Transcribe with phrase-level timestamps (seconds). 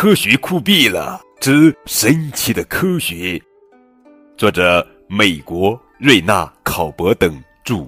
[0.00, 3.36] 科学酷毙了之神奇的科学》，
[4.36, 7.84] 作者美国瑞纳考伯等著，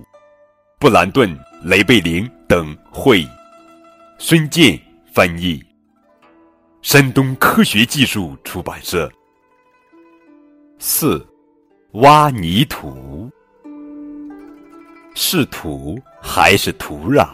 [0.81, 3.25] 布兰顿雷贝林等绘，
[4.19, 4.77] 孙健
[5.15, 5.65] 翻译，
[6.83, 9.09] 山东科学技术出版社。
[10.81, 11.25] 四，
[11.93, 13.31] 挖泥土，
[15.15, 17.29] 是土还是土壤？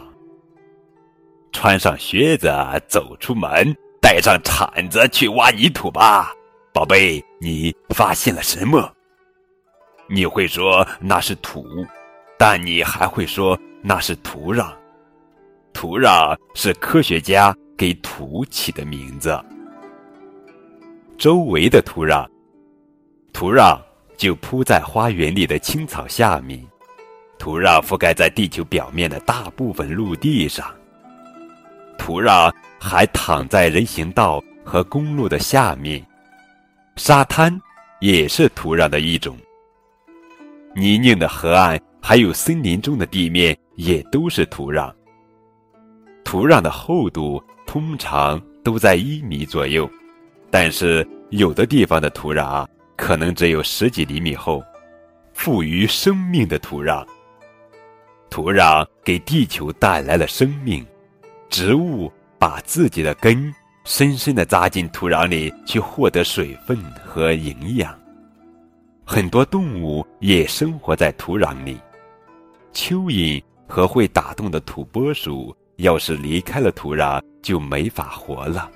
[1.50, 2.52] 穿上靴子，
[2.86, 3.74] 走出门，
[4.06, 6.32] 带上铲子去挖泥土吧，
[6.72, 7.20] 宝贝。
[7.40, 8.88] 你发现了什么？
[10.08, 11.66] 你会说那是土，
[12.38, 14.72] 但你还会说那是土壤。
[15.72, 19.36] 土壤是科学家给土起的名字。
[21.18, 22.24] 周围的土壤，
[23.32, 23.76] 土壤
[24.16, 26.64] 就铺在花园里的青草下面，
[27.40, 30.64] 土壤覆盖在地球表面的大部分陆地上。
[31.98, 36.04] 土壤还躺在人行道和公路的下面，
[36.96, 37.60] 沙滩
[38.00, 39.36] 也是土壤的一种。
[40.74, 44.92] 泥泞的河岸还有森林中的地面也都是土壤。
[46.24, 49.88] 土壤的厚度通常都在一米左右，
[50.50, 54.62] 但是有的地方的土壤可能只有十几厘米厚。
[55.32, 57.06] 富于生命的土壤，
[58.30, 60.84] 土壤给地球带来了生命。
[61.48, 63.52] 植物把自己的根
[63.84, 67.96] 深深地扎进土壤里，去获得水分和营养。
[69.04, 71.78] 很多动物也生活在土壤里。
[72.72, 78.70] 蚯蚓和会打洞的土拨鼠，要是离开了土壤，就没法活了。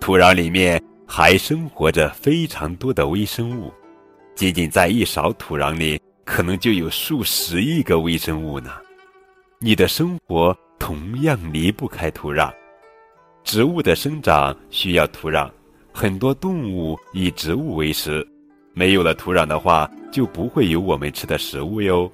[0.00, 3.72] 土壤里面还生活着非常多的微生物，
[4.34, 8.70] 仅仅在一勺土壤里，可能就有数十亿个微生物呢。
[9.62, 10.56] 你的生活。
[10.78, 12.50] 同样离不开土壤，
[13.44, 15.48] 植物的生长需要土壤，
[15.92, 18.26] 很多动物以植物为食，
[18.72, 22.10] 没有了土壤的话，就不会有我们吃的食物哟。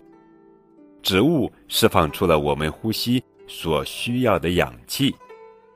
[1.01, 5.15] 植物释放出了我们呼吸所需要的氧气，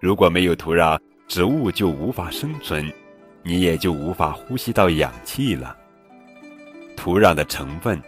[0.00, 0.98] 如果没有土壤，
[1.28, 2.92] 植物就无法生存，
[3.44, 5.76] 你也就无法呼吸到氧气了。
[6.96, 8.02] 土壤的成分，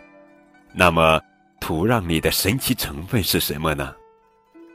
[0.74, 1.20] 那么
[1.62, 3.94] 土壤里的神奇成分是什么呢？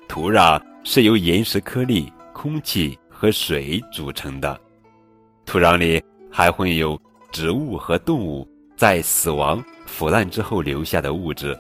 [0.08, 4.58] 土壤是由岩石颗粒、空气和水组成的。
[5.46, 6.98] 土壤里还会有
[7.30, 11.60] 植物和动物在死亡、腐烂之后留下的物质。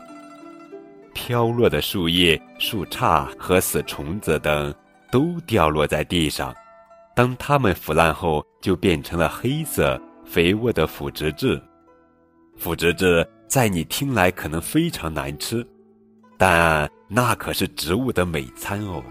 [1.13, 4.73] 飘落的树叶、树杈和死虫子等
[5.11, 6.55] 都掉落在地上。
[7.13, 11.61] 当它们腐烂后，就变成了黑色、肥沃的腐殖质。
[12.55, 15.65] 腐殖质在你听来可能非常难吃。
[16.37, 19.03] 但那可是植物的美餐哦。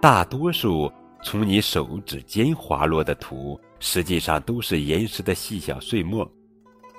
[0.00, 0.90] 大多数
[1.22, 6.30] 从你手指间滑落的土，实际上都是岩石的细小碎末。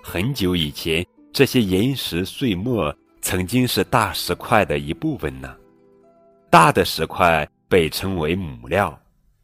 [0.04, 5.56] 很久以前，这些岩石碎末曾经是大石块的一部分呢。
[6.52, 8.96] 大的石块被称为母料，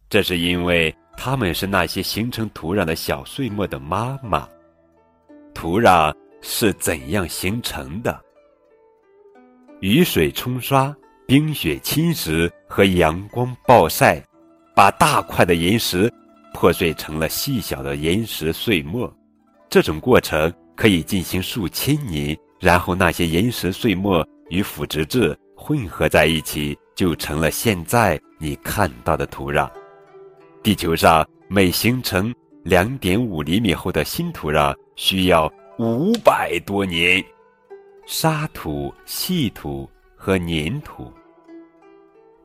[0.08, 4.48] 这是因为它们是那些形成土壤的小碎末的妈妈。
[5.54, 8.20] 土壤是怎样形成的？
[9.80, 14.24] 雨水冲刷、冰雪侵蚀和阳光暴晒，
[14.76, 16.12] 把大块的岩石
[16.54, 19.12] 破碎成了细小的岩石碎末。
[19.70, 29.70] 这种过程可以进行数千年，然后那些岩石碎末与腐殖质混合在一起，就成了现在你看到的土壤。
[30.62, 32.32] 地球上每形成
[32.64, 35.52] 两点五厘米厚的新土壤，需要
[35.82, 37.24] 五百多年。
[38.06, 41.12] 沙土、细土和粘土，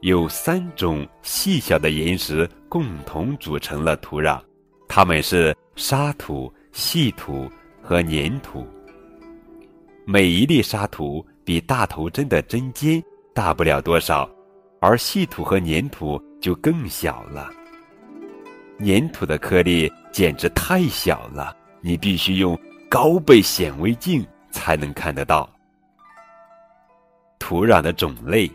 [0.01, 4.41] 有三种细小的岩石共同组成了土壤，
[4.89, 7.47] 它们是沙土、细土
[7.83, 8.67] 和粘土。
[10.07, 13.03] 每一粒沙土比大头针的针尖
[13.35, 14.27] 大不了多少，
[14.81, 17.51] 而细土和粘土就更小了。
[18.79, 24.27] 粘土的颗粒简直太小了，你必须用高倍显微镜。
[24.57, 25.47] 才能看得到。
[27.39, 28.51] 土壤的种类，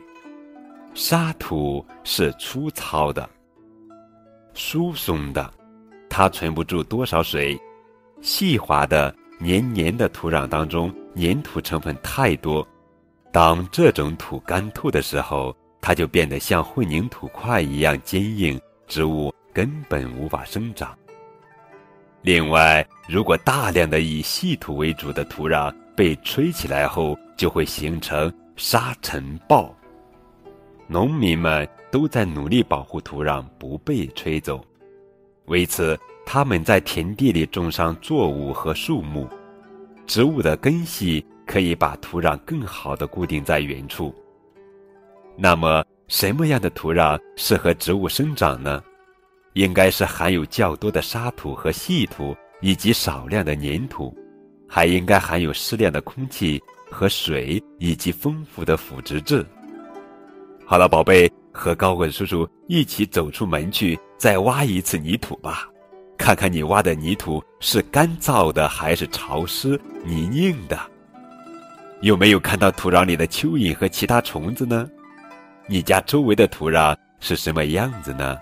[0.95, 3.29] 沙土是粗糙的、
[4.55, 5.53] 疏松的，
[6.09, 7.55] 它存不住多少水；
[8.19, 12.67] 细滑的、黏黏的土壤当中，粘土成分太多。
[13.31, 20.97] 当这种土干透的时候，它就变得像混凝土块一样坚硬，植物根本无法生长。
[22.23, 29.75] 另外，如果大量的以细土为主的土壤，被吹起来后，就会形成沙尘暴。
[30.87, 34.63] 农民们都在努力保护土壤不被吹走。
[35.45, 39.27] 为此，他们在田地里种上作物和树木，
[40.05, 44.13] 植物的根系可以把土壤更好地固定在原处。
[45.35, 48.81] 那么，什么样的土壤适合植物生长呢？
[49.53, 54.15] 应该是含有较多的沙土和细土，以及少量的粘土，
[54.67, 59.45] 还应该含有适量的空气和水，以及丰富的腐殖质。
[60.65, 65.67] 好了，宝贝，和高滚叔叔一起走出门去，再挖一次泥土吧，
[66.17, 70.79] 看看你挖的泥土是干燥的还是潮湿泥泞的。
[72.01, 74.89] 有没有看到土壤里的蚯蚓和其他虫子呢？
[75.67, 78.37] 你家周围的土壤是什么样子呢？